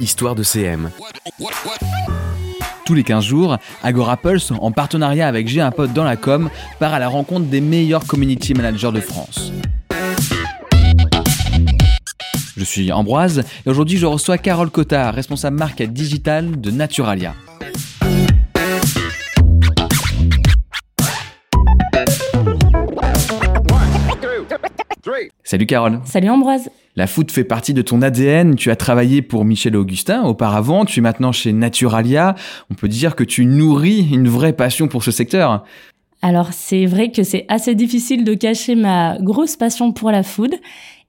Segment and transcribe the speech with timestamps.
[0.00, 0.90] Histoire de CM.
[2.84, 6.48] Tous les 15 jours, Agora Pulse, en partenariat avec J'ai un pote dans la com,
[6.78, 9.52] part à la rencontre des meilleurs community managers de France.
[12.56, 17.34] Je suis Ambroise et aujourd'hui je reçois Carole Cotta, responsable marque digital de Naturalia.
[25.44, 26.00] Salut Carole.
[26.04, 26.68] Salut Ambroise.
[26.98, 28.56] La food fait partie de ton ADN.
[28.56, 30.84] Tu as travaillé pour Michel Augustin auparavant.
[30.84, 32.34] Tu es maintenant chez Naturalia.
[32.72, 35.62] On peut dire que tu nourris une vraie passion pour ce secteur.
[36.22, 40.56] Alors c'est vrai que c'est assez difficile de cacher ma grosse passion pour la food.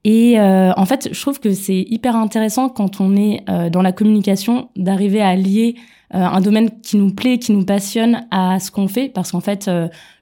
[0.05, 3.81] Et euh, en fait, je trouve que c'est hyper intéressant quand on est euh, dans
[3.81, 5.75] la communication d'arriver à lier
[6.16, 9.41] euh, un domaine qui nous plaît, qui nous passionne à ce qu'on fait, parce qu'en
[9.41, 9.70] fait,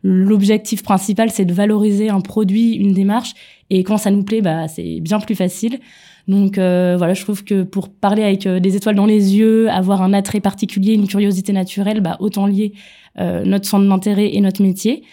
[0.02, 3.34] l'objectif principal, c'est de valoriser un produit, une démarche,
[3.70, 5.80] et quand ça nous plaît, bah, c'est bien plus facile.
[6.28, 10.12] Donc voilà, je trouve que pour parler avec des étoiles dans les yeux, avoir un
[10.12, 12.74] attrait particulier, une curiosité naturelle, bah, autant lier
[13.18, 15.04] notre centre d'intérêt et notre métier.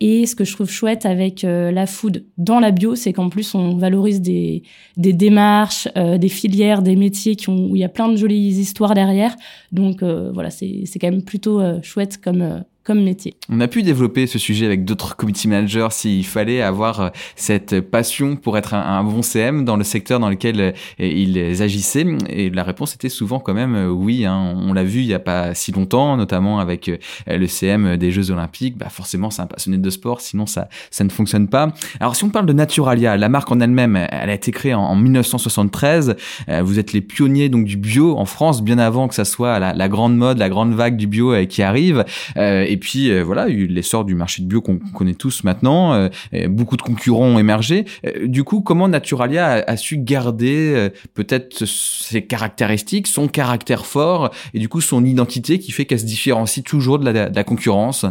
[0.00, 3.28] Et ce que je trouve chouette avec euh, la food dans la bio, c'est qu'en
[3.28, 4.64] plus on valorise des,
[4.96, 8.16] des démarches, euh, des filières, des métiers qui ont, où il y a plein de
[8.16, 9.36] jolies histoires derrière.
[9.70, 12.64] Donc euh, voilà, c'est quand même plutôt chouette comme
[13.48, 17.80] On a pu développer ce sujet avec d'autres community managers s'il fallait avoir euh, cette
[17.80, 22.04] passion pour être un, bon CM dans le secteur dans lequel euh, ils agissaient.
[22.28, 24.24] Et la réponse était souvent quand même euh, oui.
[24.24, 24.54] Hein.
[24.56, 26.90] On l'a vu il n'y a pas si longtemps, notamment avec
[27.28, 28.76] le CM des Jeux Olympiques.
[28.76, 31.72] Bah forcément, c'est un passionné de sport, sinon ça, ça ne fonctionne pas.
[32.00, 34.96] Alors si on parle de Naturalia, la marque en elle-même, elle a été créée en,
[34.96, 36.16] 1973.
[36.62, 39.88] Vous êtes les pionniers donc du bio en France, bien avant que ça soit la,
[39.88, 42.04] grande mode, la grande vague du bio qui arrive.
[42.76, 45.92] Puis euh, voilà, a l'essor du marché de bio qu'on connaît tous maintenant.
[45.94, 46.08] Euh,
[46.48, 47.84] beaucoup de concurrents ont émergé.
[48.06, 54.58] Euh, du coup, comment Naturalia a, su garder peut-être ses caractéristiques, son caractère fort et
[54.58, 58.06] du coup son identité qui fait qu'elle se différencie toujours de la concurrence?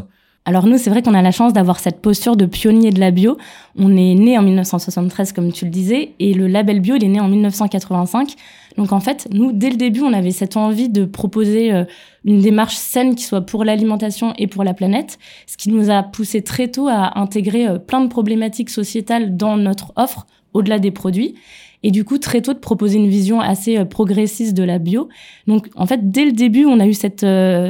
[0.45, 3.11] Alors nous, c'est vrai qu'on a la chance d'avoir cette posture de pionnier de la
[3.11, 3.37] bio.
[3.77, 7.09] On est né en 1973, comme tu le disais, et le label bio, il est
[7.09, 8.35] né en 1985.
[8.77, 11.83] Donc en fait, nous, dès le début, on avait cette envie de proposer euh,
[12.25, 16.03] une démarche saine qui soit pour l'alimentation et pour la planète, ce qui nous a
[16.03, 20.91] poussé très tôt à intégrer euh, plein de problématiques sociétales dans notre offre, au-delà des
[20.91, 21.35] produits.
[21.83, 25.09] Et du coup, très tôt, de proposer une vision assez euh, progressiste de la bio.
[25.47, 27.25] Donc, en fait, dès le début, on a eu cette,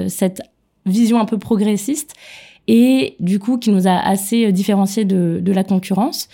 [0.09, 0.41] cette
[0.85, 2.13] vision un peu progressiste
[2.67, 6.29] et du coup qui nous a assez différenciés de, de la concurrence.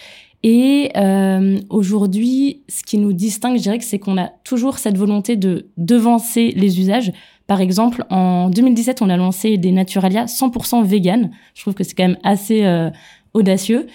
[0.49, 5.35] Et euh, aujourd'hui, ce qui nous distingue, je dirais c'est qu'on a toujours cette volonté
[5.35, 7.11] de devancer les usages.
[7.47, 11.31] Par exemple, en 2017, on a lancé des Naturalia 100% vegan.
[11.53, 12.89] Je trouve que c'est quand même assez euh,
[13.33, 13.87] audacieux.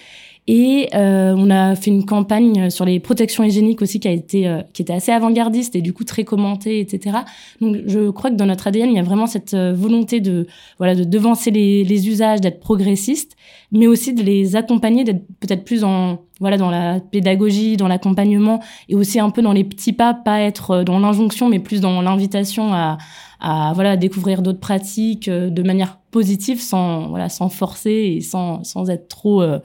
[0.45, 4.45] Et euh, on a fait une campagne sur les protections hygiéniques aussi qui a été
[4.45, 7.19] euh, qui était assez avant-gardiste et du coup très commentée, etc.
[7.61, 10.47] Donc je crois que dans notre ADN il y a vraiment cette euh, volonté de
[10.79, 13.37] voilà de devancer les, les usages, d'être progressiste,
[13.71, 18.59] mais aussi de les accompagner, d'être peut-être plus en voilà dans la pédagogie, dans l'accompagnement
[18.89, 22.01] et aussi un peu dans les petits pas, pas être dans l'injonction, mais plus dans
[22.01, 22.97] l'invitation à
[23.39, 28.89] à voilà découvrir d'autres pratiques de manière positive sans voilà sans forcer et sans sans
[28.89, 29.59] être trop euh,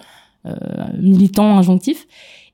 [1.01, 2.07] militant, injonctif.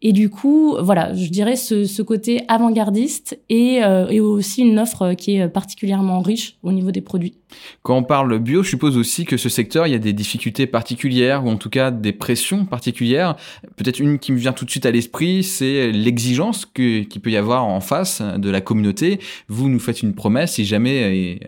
[0.03, 5.15] Et du coup, voilà, je dirais ce, côté avant-gardiste et, euh, et, aussi une offre
[5.15, 7.35] qui est particulièrement riche au niveau des produits.
[7.83, 10.67] Quand on parle bio, je suppose aussi que ce secteur, il y a des difficultés
[10.67, 13.37] particulières ou en tout cas des pressions particulières.
[13.77, 17.37] Peut-être une qui me vient tout de suite à l'esprit, c'est l'exigence qu'il peut y
[17.37, 19.21] avoir en face de la communauté.
[19.49, 21.41] Vous nous faites une promesse si jamais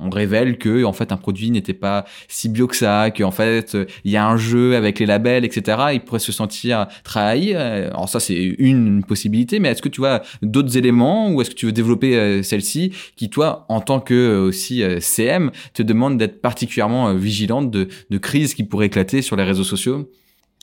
[0.00, 3.76] on révèle que en fait un produit n'était pas si bio que ça, qu'en fait
[4.04, 5.78] il y a un jeu avec les labels, etc.
[5.94, 7.54] Il pourrait se sentir trahi.
[7.54, 11.54] Alors ça c'est une possibilité, mais est-ce que tu vois d'autres éléments ou est-ce que
[11.54, 15.82] tu veux développer euh, celle-ci qui toi en tant que euh, aussi euh, CM te
[15.82, 20.10] demande d'être particulièrement vigilante de, de crises qui pourraient éclater sur les réseaux sociaux?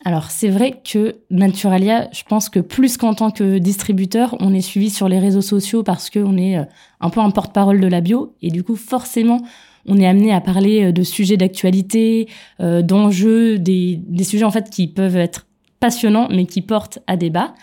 [0.04, 4.62] Alors c'est vrai que Naturalia, je pense que plus qu'en tant que distributeur, on est
[4.62, 6.56] suivi sur les réseaux sociaux parce qu'on est
[7.00, 9.42] un peu un porte-parole de la bio et du coup forcément
[9.86, 12.28] on est amené à parler de sujets d'actualité,
[12.60, 15.46] d'enjeux, des, des sujets en fait qui peuvent être
[15.82, 17.54] passionnant, mais qui porte à débat.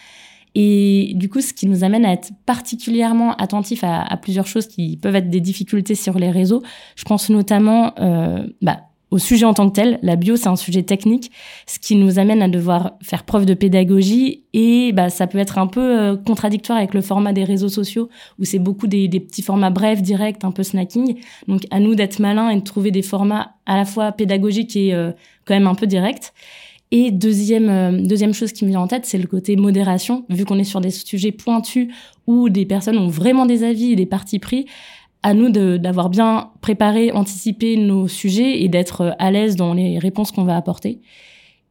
[0.55, 4.97] Et du coup, ce qui nous amène à être particulièrement attentifs à, plusieurs choses qui
[4.97, 6.62] peuvent être des difficultés sur les réseaux.
[6.97, 8.81] Je pense notamment euh, bah,
[9.11, 9.99] au sujet en tant que tel.
[10.03, 11.31] La bio, c'est un sujet technique,
[11.67, 14.44] ce qui nous amène à devoir faire preuve de pédagogie.
[14.53, 18.09] Et bah, ça peut être un peu euh, contradictoire avec le format des réseaux sociaux,
[18.38, 21.21] où c'est beaucoup des, petits formats brefs, directs, un peu snacking.
[21.47, 24.94] Donc à nous d'être malins et de trouver des formats à la fois pédagogiques et
[24.94, 25.12] euh,
[25.44, 26.32] quand même un peu directs.
[26.90, 30.25] Et deuxième, deuxième chose qui me vient en tête, c'est le côté modération.
[30.31, 31.88] Vu qu'on est sur des sujets pointus
[32.26, 34.67] où des personnes ont vraiment des avis et des partis pris,
[35.23, 40.32] à nous d'avoir bien préparé, anticipé nos sujets et d'être à l'aise dans les réponses
[40.32, 41.00] qu'on va apporter.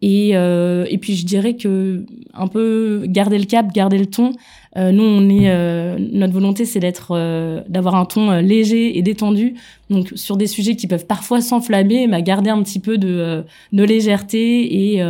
[0.01, 4.31] Et, euh, et puis je dirais que un peu garder le cap, garder le ton.
[4.77, 8.97] Euh, nous, on est euh, notre volonté, c'est d'être, euh, d'avoir un ton euh, léger
[8.97, 9.55] et détendu.
[9.89, 13.83] Donc sur des sujets qui peuvent parfois s'enflammer, bah, garder un petit peu de, de
[13.83, 15.03] légèreté et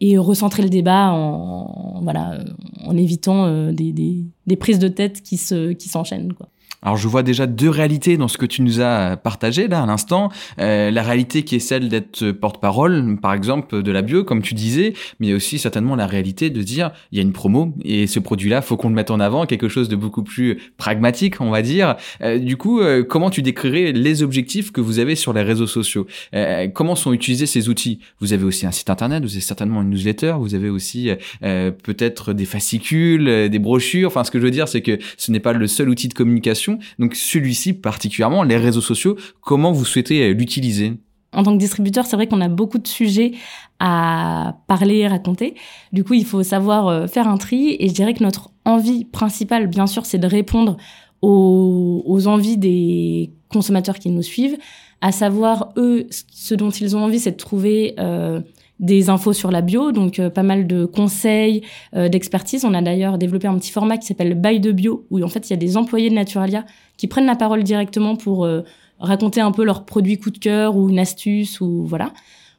[0.00, 2.38] et recentrer le débat en, voilà
[2.84, 6.48] en évitant des, des, des prises de tête qui se qui s'enchaînent quoi.
[6.84, 9.86] Alors je vois déjà deux réalités dans ce que tu nous as partagé là à
[9.86, 10.30] l'instant.
[10.58, 14.52] Euh, la réalité qui est celle d'être porte-parole, par exemple, de la bio, comme tu
[14.52, 17.32] disais, mais il y a aussi certainement la réalité de dire il y a une
[17.32, 20.58] promo et ce produit-là, faut qu'on le mette en avant, quelque chose de beaucoup plus
[20.76, 21.96] pragmatique, on va dire.
[22.20, 25.66] Euh, du coup, euh, comment tu décrirais les objectifs que vous avez sur les réseaux
[25.66, 26.06] sociaux?
[26.34, 28.00] Euh, Comment sont utilisés ces outils?
[28.20, 31.10] Vous avez aussi un site internet, vous avez certainement une newsletter, vous avez aussi
[31.42, 34.08] euh, peut-être des fascicules, des brochures.
[34.08, 36.14] Enfin, ce que je veux dire, c'est que ce n'est pas le seul outil de
[36.14, 40.94] communication donc celui-ci particulièrement, les réseaux sociaux, comment vous souhaitez euh, l'utiliser?
[41.34, 43.32] En tant que distributeur, c'est vrai qu'on a beaucoup de sujets
[43.80, 45.54] à parler raconter.
[45.92, 47.76] Du coup, il faut savoir euh, faire un tri.
[47.80, 50.76] Et je dirais que notre envie principale, bien sûr, c'est de répondre
[51.22, 54.58] aux, envies des consommateurs qui nous suivent.
[55.00, 58.40] À savoir, eux, ce dont ils ont envie, c'est de trouver euh,
[58.80, 61.62] des infos sur la bio, donc euh, pas mal de conseils,
[61.94, 62.64] euh, d'expertise.
[62.64, 65.48] On a d'ailleurs développé un petit format qui s'appelle Bail de bio, où en fait
[65.48, 66.64] il y a des employés de Naturalia
[66.96, 68.62] qui prennent la parole directement pour euh,
[68.98, 72.12] raconter un peu leurs produits coup de cœur ou une astuce ou voilà.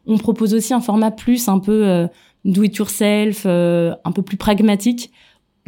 [0.07, 2.07] On propose aussi un format plus un peu
[2.43, 5.09] do it yourself, un peu plus pragmatique,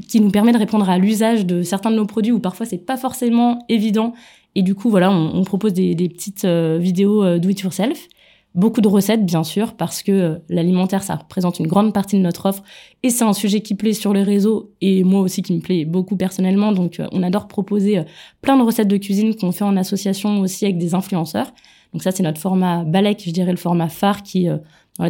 [0.07, 2.77] qui nous permet de répondre à l'usage de certains de nos produits où parfois c'est
[2.77, 4.13] pas forcément évident.
[4.53, 8.07] Et du coup voilà, on, propose des, des petites vidéos do it yourself.
[8.57, 12.23] Beaucoup de recettes, bien sûr, parce que euh, l'alimentaire, ça représente une grande partie de
[12.23, 12.63] notre offre
[13.03, 15.85] et c'est un sujet qui plaît sur les réseaux et moi aussi qui me plaît
[15.85, 16.71] beaucoup personnellement.
[16.71, 18.03] Donc, euh, on adore proposer euh,
[18.41, 21.53] plein de recettes de cuisine qu'on fait en association aussi avec des influenceurs.
[21.93, 24.47] Donc ça, c'est notre format Balek, je dirais le format phare qui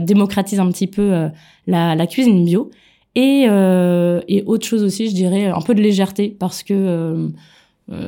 [0.01, 1.29] démocratise un petit peu
[1.65, 2.69] la, cuisine bio.
[3.15, 3.47] Et,
[4.27, 7.29] et autre chose aussi, je dirais un peu de légèreté parce que euh,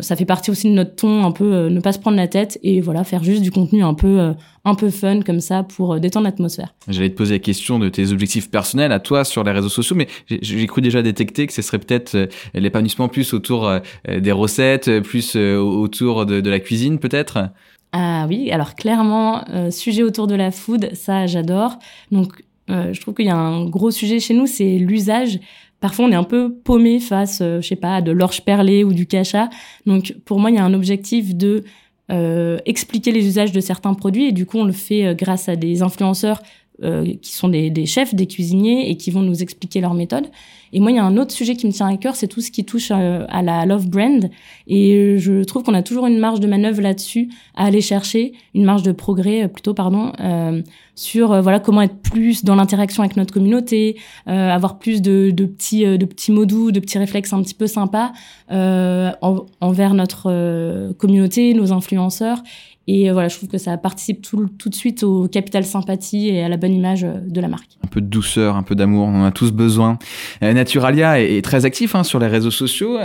[0.02, 2.28] ça fait partie aussi de notre ton, un peu euh, ne pas se prendre la
[2.28, 4.34] tête et voilà faire juste du contenu un peu euh,
[4.66, 6.74] un peu fun comme ça pour détendre l'atmosphère.
[6.90, 9.96] J'allais te poser la question de tes objectifs personnels à toi sur les réseaux sociaux,
[9.96, 13.72] mais j'ai cru déjà détecter que ce serait peut-être l'épanouissement plus autour
[14.06, 17.50] des recettes, plus autour de, de la cuisine peut-être?
[17.94, 21.80] Ah oui, alors clairement sujet autour de la food, ça j'adore.
[22.12, 22.34] Donc
[22.68, 25.40] je trouve qu'il y a un gros sujet chez nous, c'est l'usage
[25.80, 28.84] Parfois, on est un peu paumé face, euh, je sais pas, à de l'orge perlée
[28.84, 29.50] ou du cacha.
[29.86, 31.64] Donc, pour moi, il y a un objectif de
[32.12, 35.48] euh, expliquer les usages de certains produits et du coup, on le fait euh, grâce
[35.48, 36.42] à des influenceurs
[36.82, 40.28] euh, qui sont des, des, chefs, des cuisiniers et qui vont nous expliquer leur méthode.
[40.72, 42.40] Et moi, il y a un autre sujet qui me tient à cœur, c'est tout
[42.40, 44.30] ce qui touche euh, à la love brand.
[44.66, 48.64] Et je trouve qu'on a toujours une marge de manœuvre là-dessus à aller chercher, une
[48.64, 50.62] marge de progrès plutôt, pardon, euh,
[51.00, 55.86] sur voilà comment être plus dans l'interaction avec notre communauté, avoir plus de, de petits
[55.86, 58.12] de petits mots doux, de petits réflexes un petit peu sympas
[58.50, 62.44] envers notre communauté, nos influenceurs
[62.92, 66.30] et euh, voilà, je trouve que ça participe tout, tout, de suite au capital sympathie
[66.30, 67.70] et à la bonne image euh, de la marque.
[67.84, 70.00] Un peu de douceur, un peu d'amour, on en a tous besoin.
[70.42, 72.98] Euh, Naturalia est, très actif hein, sur les réseaux sociaux.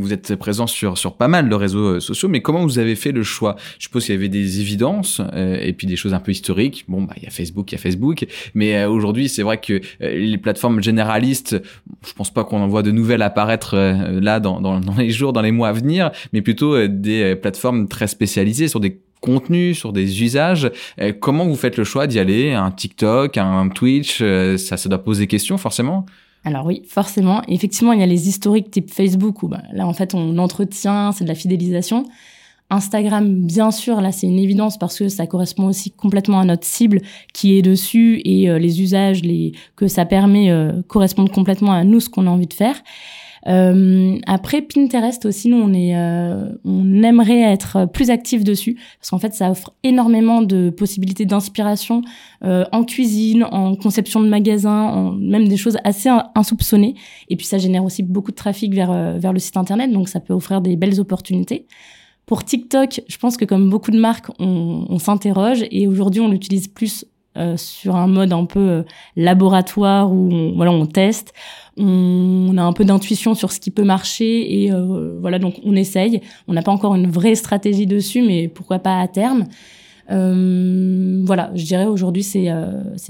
[0.00, 3.12] vous êtes présent sur, sur pas mal de réseaux sociaux, mais comment vous avez fait
[3.12, 3.54] le choix?
[3.78, 6.84] Je suppose qu'il y avait des évidences et puis des choses un peu historiques.
[6.88, 9.80] Bon, bah il y a Facebook, il y a Facebook, mais aujourd'hui c'est vrai que
[10.00, 11.60] les plateformes généralistes,
[12.06, 15.52] je pense pas qu'on en voit de nouvelles apparaître là dans, les jours, dans les
[15.52, 20.70] mois à venir, mais plutôt des plateformes très spécialisées sur des contenu, sur des usages.
[21.00, 22.52] Euh, comment vous faites le choix d'y aller?
[22.52, 26.04] Un TikTok, un Twitch, euh, ça, ça doit poser question forcément?
[26.44, 27.42] Alors oui, forcément.
[27.48, 31.10] Effectivement, il y a les historiques type Facebook où bah, là, en fait, on entretient,
[31.12, 32.04] c'est de la fidélisation.
[32.70, 36.64] Instagram, bien sûr, là, c'est une évidence parce que ça correspond aussi complètement à notre
[36.64, 37.00] cible
[37.32, 40.52] qui est dessus et euh, les usages les, que ça permet
[40.88, 42.76] correspondent complètement à nous, ce qu'on a envie de faire.
[43.46, 49.10] Euh, après Pinterest aussi, nous on est, euh, on aimerait être plus actif dessus parce
[49.10, 52.00] qu'en fait ça offre énormément de possibilités d'inspiration
[52.44, 56.94] euh, en cuisine, en conception de magasins, en, même des choses assez insoupçonnées.
[57.28, 60.08] Et puis ça génère aussi beaucoup de trafic vers euh, vers le site internet, donc
[60.08, 61.66] ça peut offrir des belles opportunités.
[62.26, 66.68] Pour TikTok, je pense que comme beaucoup de marques, on, s'interroge et aujourd'hui on l'utilise
[66.68, 67.04] plus
[67.36, 68.82] euh, sur un mode un peu euh,
[69.16, 71.34] laboratoire où on, voilà on teste,
[71.76, 75.74] on, a un peu d'intuition sur ce qui peut marcher et euh, voilà donc on
[75.76, 76.22] essaye.
[76.48, 79.46] On n'a pas encore une vraie stratégie dessus, mais pourquoi pas à terme.
[80.08, 82.48] voilà, je dirais aujourd'hui c'est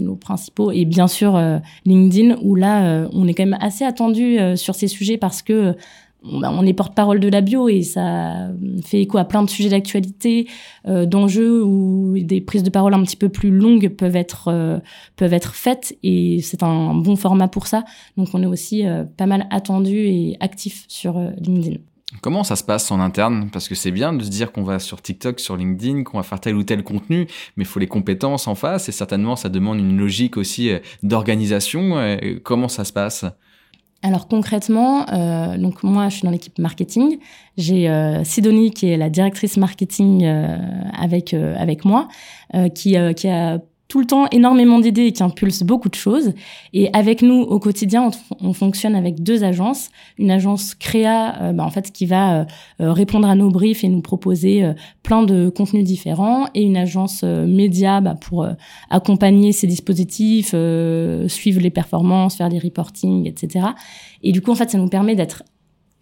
[0.00, 1.40] nos principaux et bien sûr
[1.84, 5.76] LinkedIn où là on est quand même assez attendu sur ces sujets parce que
[6.24, 8.48] on est porte-parole de la bio et ça
[8.82, 10.48] fait écho à plein de sujets d'actualité,
[10.86, 14.78] euh, d'enjeux où des prises de parole un petit peu plus longues peuvent être euh,
[15.16, 17.84] peuvent être faites et c'est un bon format pour ça.
[18.16, 21.78] Donc on est aussi euh, pas mal attendu et actif sur LinkedIn.
[22.20, 23.50] Comment ça se passe en interne?
[23.52, 26.22] Parce que c'est bien de se dire qu'on va sur TikTok, sur LinkedIn, qu'on va
[26.22, 27.26] faire tel ou tel contenu,
[27.56, 30.70] mais il faut les compétences en face et certainement ça demande une logique aussi
[31.02, 32.16] d'organisation.
[32.44, 33.24] Comment ça se passe?
[34.04, 37.18] Alors concrètement, euh, donc moi je suis dans l'équipe marketing.
[37.56, 40.58] J'ai euh, Sidonie qui est la directrice marketing euh,
[40.92, 42.08] avec euh, avec moi,
[42.74, 43.58] qui qui a
[43.88, 46.32] tout le temps énormément d'idées et qui impulse beaucoup de choses.
[46.72, 48.10] Et avec nous, au quotidien,
[48.40, 49.90] on, fonctionne avec deux agences.
[50.18, 52.44] Une agence créa, euh, bah, en fait, qui va euh,
[52.80, 54.72] euh, répondre à nos briefs et nous proposer
[55.02, 58.46] plein de contenus différents, et une agence média bah, pour
[58.90, 60.54] accompagner ces dispositifs,
[61.28, 63.66] suivre les performances, faire des reporting, etc.
[64.22, 65.42] Et du coup, en fait, ça nous permet d'être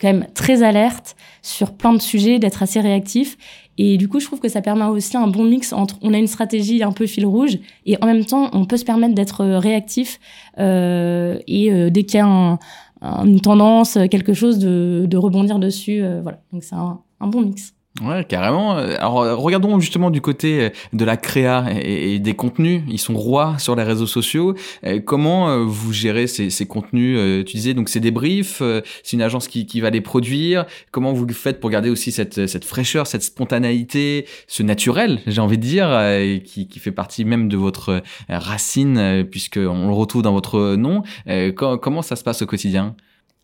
[0.02, 3.38] quand même très alerte sur plein de sujets, d'être assez réactif
[3.78, 6.18] et du coup, je trouve que ça permet aussi un bon mix entre on a
[6.18, 9.42] une stratégie un peu fil rouge et en même temps, on peut se permettre d'être
[9.42, 10.20] euh, réactif
[10.58, 12.58] euh, et euh, dès qu'il y a
[13.02, 16.02] une tendance, quelque chose, de, rebondir dessus.
[16.02, 17.74] Euh, voilà, donc c'est un bon mix.
[18.00, 18.76] Ouais, carrément.
[18.76, 22.82] Alors, regardons justement du côté euh, de la créa et, des contenus.
[22.88, 24.54] Ils sont rois sur les réseaux sociaux.
[24.84, 27.74] Euh, comment euh, vous gérez ces, ces contenus Tu disais?
[27.74, 28.62] Donc c'est des briefs,
[29.02, 30.64] c'est une agence qui, qui va les produire.
[30.90, 35.58] Comment vous faites pour garder aussi cette, cette fraîcheur, cette spontanéité, ce naturel, j'ai envie
[35.58, 35.88] de dire,
[36.44, 41.02] qui, qui fait partie même de votre racine, puisque on le retrouve dans votre nom.
[41.56, 42.96] Comment ça se passe au quotidien?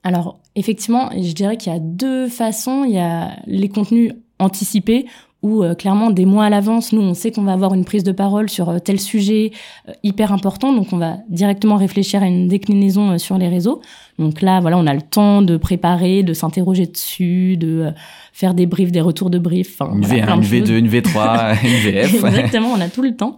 [0.04, 2.84] Alors, effectivement, je dirais qu'il y a deux façons.
[2.84, 5.06] Il y a les contenus anticiper
[5.42, 8.02] où euh, clairement des mois à l'avance, nous on sait qu'on va avoir une prise
[8.02, 9.52] de parole sur euh, tel sujet
[9.88, 13.80] euh, hyper important, donc on va directement réfléchir à une déclinaison sur les réseaux.
[14.18, 17.92] Donc là, voilà, on a le temps de préparer, de s'interroger dessus, de
[18.32, 19.80] faire des briefs, des retours de briefs.
[19.80, 22.24] une V1, une V2, une V3, une VF.
[22.24, 23.36] Exactement, on a tout le temps.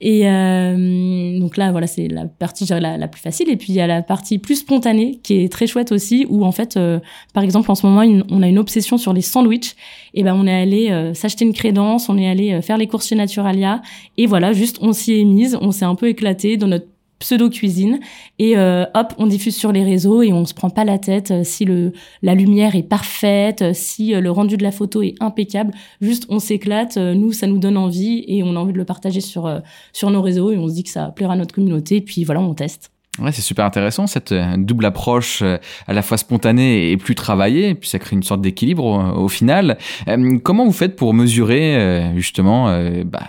[0.00, 3.50] Et euh, donc là, voilà, c'est la partie la, la, plus facile.
[3.50, 6.44] Et puis il y a la partie plus spontanée qui est très chouette aussi, où
[6.44, 7.00] en fait, euh,
[7.34, 9.74] par exemple, en ce moment, on a une obsession sur les sandwichs.
[10.14, 12.86] Et ben, on est allé euh, s'acheter une crédence, on est allé euh, faire les
[12.86, 13.82] courses chez Naturalia,
[14.16, 16.86] et voilà, juste on s'y est mise, on s'est un peu éclaté dans notre
[17.20, 18.00] pseudo-cuisine.
[18.40, 21.30] Et euh, hop on diffuse sur les réseaux et on se prend pas la tête
[21.30, 25.14] euh, si le la lumière est parfaite euh, si le rendu de la photo est
[25.20, 25.72] impeccable.
[26.00, 29.20] Juste on s'éclate nous ça nous donne envie et on a envie de le partager
[29.20, 29.62] sur
[29.92, 31.96] sur nos réseaux et on se dit que ça plaira à notre communauté.
[31.96, 35.92] Et puis voilà on teste Ouais, c'est super intéressant cette euh, double approche euh, à
[35.92, 39.76] la fois spontanée et plus travaillée, puis ça crée une sorte d'équilibre au, final.
[40.08, 42.66] Euh, comment vous faites pour mesurer justement
[43.04, 43.20] bah,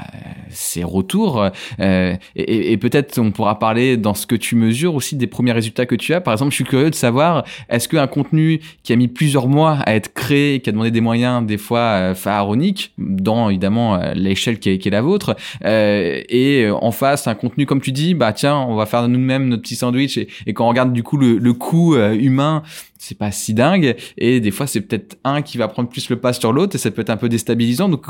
[0.50, 1.46] ces retours
[1.80, 5.96] et, peut-être on pourra parler dans ce que tu mesures aussi des premiers résultats que
[5.96, 6.22] tu as.
[6.22, 9.78] Par exemple, je suis curieux de savoir est-ce qu'un contenu qui a mis plusieurs mois
[9.86, 14.70] à être créé, qui a demandé des moyens des fois pharaoniques, dans évidemment l'échelle qui
[14.70, 18.86] est la vôtre, et en face un contenu comme tu dis, bah tiens, on va
[18.86, 22.64] faire nous-mêmes notre petit sandwich et, quand on regarde du coup le, coût euh, humain
[22.98, 23.96] c'est pas si dingue.
[24.18, 26.80] Et des fois c'est peut-être un qui va prendre plus le pas sur l'autre et
[26.80, 27.90] ça peut être un peu déstabilisant.
[27.90, 28.06] Donc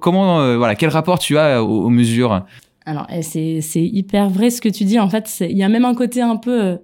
[0.00, 2.44] comment euh, voilà quel rapport tu as aux, mesures?
[2.84, 4.98] Alors eh, c'est c'est hyper vrai ce que tu dis.
[4.98, 6.78] En fait il y a même un côté un peu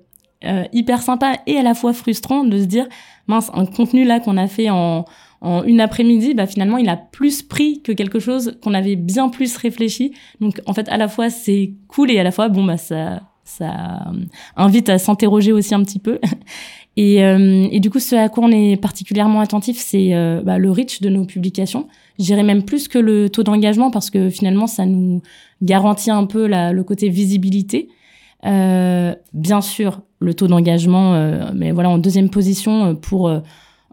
[0.44, 2.86] euh, hyper sympa et à la fois frustrant de se dire
[3.28, 5.04] mince un contenu là qu'on a fait en
[5.42, 9.28] en une après-midi, bah finalement, il a plus pris que quelque chose qu'on avait bien
[9.28, 10.14] plus réfléchi.
[10.40, 13.20] Donc, en fait, à la fois, c'est cool et à la fois, bon, bah, ça,
[13.58, 14.24] ça euh,
[14.56, 16.18] invite à s'interroger aussi un petit peu.
[16.98, 20.58] Et, euh, et, du coup, ce à quoi on est particulièrement attentif, c'est euh, bah,
[20.58, 21.88] le reach de nos publications.
[22.18, 25.22] J'irais même plus que le taux d'engagement parce que finalement, ça nous
[25.62, 27.88] garantit un peu le côté visibilité.
[28.42, 33.32] Bien sûr, le taux d'engagement, mais voilà, en deuxième position pour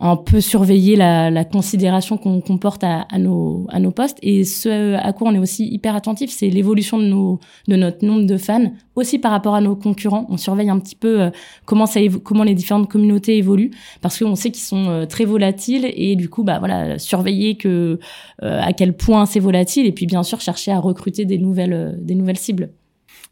[0.01, 4.17] un peu surveiller la, la considération qu'on comporte à, à, nos, à nos postes.
[4.21, 7.37] Et ce à quoi on est aussi hyper attentif, c'est l'évolution de,
[7.67, 10.25] de notre nombre de fans, aussi par rapport à nos concurrents.
[10.29, 11.29] On surveille un petit peu euh,
[11.65, 15.91] comment, ça comment les différentes communautés évoluent, parce qu'on sait qu'ils sont euh, très volatiles,
[15.93, 17.99] et du coup, bah voilà, surveiller que
[18.43, 21.99] euh, à quel point c'est volatile, et puis bien sûr chercher à recruter des nouvelles,
[22.01, 22.69] des nouvelles cibles.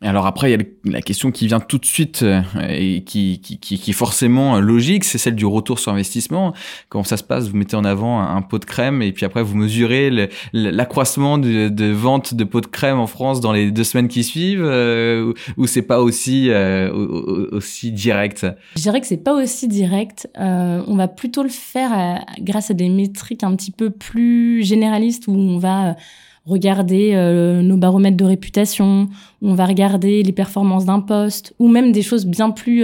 [0.02, 3.42] Alors après, il y a la question qui vient tout de suite euh, et qui,
[3.42, 6.54] qui, qui, est forcément logique, c'est celle du retour sur investissement.
[6.90, 9.42] Comment ça se passe Vous mettez en avant un, pot de crème et puis après
[9.42, 13.84] vous mesurez l'accroissement de, de, vente de pots de crème en France dans les deux
[13.84, 18.46] semaines qui suivent euh, ou, c'est pas aussi euh, aussi direct?
[18.76, 20.30] Je dirais que c'est pas aussi direct.
[20.40, 25.26] Euh, on va plutôt le faire grâce à des métriques un petit peu plus généralistes
[25.28, 25.96] où on va
[26.48, 27.14] regarder
[27.64, 29.10] nos baromètres de réputation,
[29.42, 32.84] on va regarder les performances d'un poste, ou même des choses bien plus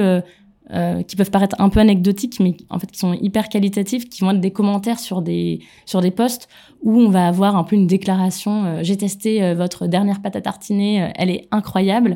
[0.72, 4.22] euh, qui peuvent paraître un peu anecdotiques, mais en fait qui sont hyper qualitatifs, qui
[4.22, 6.48] vont être des commentaires sur des sur des posts
[6.82, 8.64] où on va avoir un peu une déclaration.
[8.64, 12.16] Euh, J'ai testé euh, votre dernière pâte à tartiner, elle est incroyable.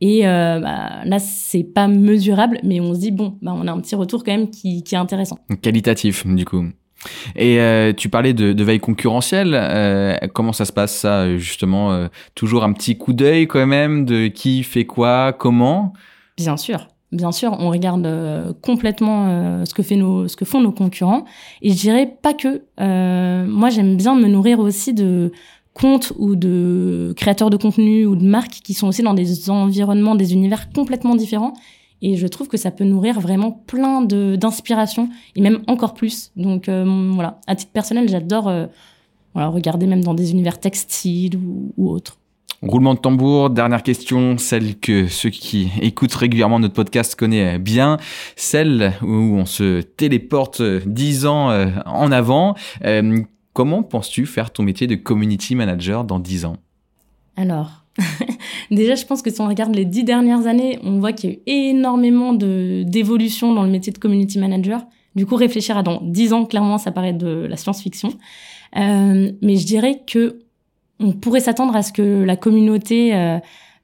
[0.00, 3.80] Et bah, là, c'est pas mesurable, mais on se dit bon, bah, on a un
[3.80, 5.38] petit retour quand même qui est intéressant.
[5.62, 6.64] Qualitatif, du coup.
[7.36, 7.58] Et
[7.96, 10.20] tu parlais de, veille concurrentielle.
[10.32, 14.62] comment ça se passe ça justement Toujours un petit coup d'œil quand même de qui
[14.62, 15.92] fait quoi, comment?
[16.36, 16.88] Bien sûr.
[17.14, 21.24] Bien sûr, on regarde euh, complètement euh, ce que ce que font nos concurrents.
[21.62, 22.62] Et je dirais pas que.
[22.80, 25.30] Euh, moi, j'aime bien me nourrir aussi de
[25.74, 30.16] comptes ou de créateurs de contenu ou de marques qui sont aussi dans des environnements,
[30.16, 31.54] des univers complètement différents.
[32.02, 36.32] Et je trouve que ça peut nourrir vraiment plein de d'inspiration et même encore plus.
[36.36, 38.52] Donc voilà, à titre personnel, j'adore
[39.32, 42.18] voilà, regarder même dans des univers textiles ou, ou autres.
[42.62, 47.98] Roulement de tambour, dernière question, celle que ceux qui écoutent régulièrement notre podcast connaissent bien,
[48.36, 52.54] celle où on se téléporte dix ans euh, en avant.
[52.84, 53.20] Euh,
[53.52, 56.56] comment penses-tu faire ton métier de community manager dans dix ans?
[57.36, 57.84] Alors,
[58.70, 61.32] déjà, je pense que si on regarde les dix dernières années, on voit qu'il y
[61.32, 64.84] a eu énormément d'évolution dans le métier de community manager.
[65.14, 68.12] Du coup, réfléchir à dans dix ans, clairement, ça paraît de la science-fiction.
[68.76, 70.40] Euh, mais je dirais que
[71.00, 73.38] on pourrait s'attendre à ce que la communauté euh,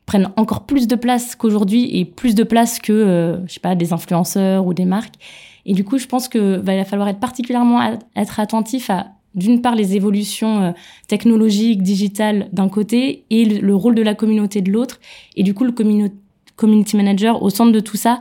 [0.06, 3.74] prenne encore plus de place qu'aujourd'hui et plus de place que, euh, je sais pas,
[3.74, 5.14] des influenceurs ou des marques.
[5.66, 7.80] Et du coup, je pense que va falloir être particulièrement
[8.16, 10.70] être attentif à d'une part les évolutions euh,
[11.08, 15.00] technologiques, digitales d'un côté et le, rôle de la communauté de l'autre.
[15.36, 15.72] Et du coup, le
[16.56, 18.20] community manager au centre de tout ça,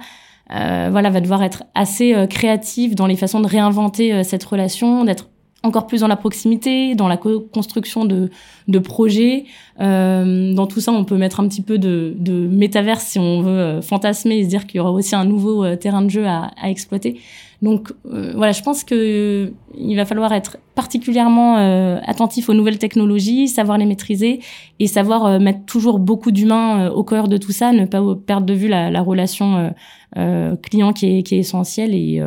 [0.51, 5.29] euh, voilà, va devoir être assez créatif dans les façons de réinventer cette relation, d'être
[5.61, 8.29] encore plus dans la proximité, dans la construction de,
[8.67, 9.43] de projets.
[9.81, 13.41] Euh, dans tout ça, on peut mettre un petit peu de, de métaverse si on
[13.41, 16.09] veut euh, fantasmer et se dire qu'il y aura aussi un nouveau euh, terrain de
[16.09, 17.19] jeu à, à exploiter.
[17.61, 21.57] Donc euh, voilà, je pense que il va falloir être particulièrement
[22.07, 24.39] attentif aux nouvelles technologies, savoir les maîtriser
[24.79, 28.53] et savoir mettre toujours beaucoup d'humains au cœur de tout ça, ne pas perdre de
[28.53, 29.73] vue la, la relation
[30.15, 32.23] client qui est, qui est essentielle et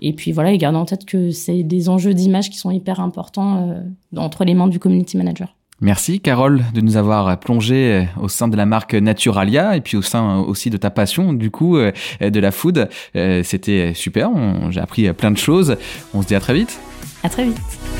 [0.00, 3.00] et puis voilà, et garder en tête que c'est des enjeux d'image qui sont hyper
[3.00, 3.80] importants euh,
[4.16, 5.54] entre les mains du community manager.
[5.82, 9.96] Merci Carole de nous avoir plongé euh, au sein de la marque Naturalia et puis
[9.96, 12.88] au sein aussi de ta passion du coup euh, de la food.
[13.14, 14.30] C'était super,
[14.70, 15.76] j'ai appris plein de choses.
[16.14, 16.78] On se dit à très vite.
[17.22, 17.99] À très vite.